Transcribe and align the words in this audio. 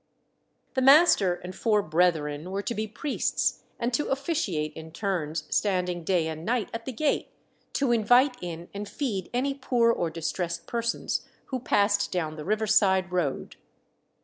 _"The 0.73 0.81
master 0.81 1.35
and 1.35 1.55
four 1.55 1.83
brethren 1.83 2.49
were 2.49 2.63
to 2.63 2.73
be 2.73 2.87
priests 2.87 3.61
and 3.79 3.93
to 3.93 4.07
officiate 4.07 4.73
in 4.73 4.91
turns, 4.91 5.43
standing 5.55 6.03
day 6.03 6.27
and 6.27 6.43
night 6.43 6.71
at 6.73 6.85
the 6.85 6.91
gate 6.91 7.29
to 7.73 7.91
invite 7.91 8.35
in 8.41 8.67
and 8.73 8.89
feed 8.89 9.29
any 9.31 9.53
poor 9.53 9.91
or 9.91 10.09
distressed 10.09 10.65
persons 10.65 11.27
who 11.49 11.59
passed 11.59 12.11
down 12.11 12.35
the 12.35 12.45
river 12.45 12.65
side 12.65 13.11
road. 13.11 13.57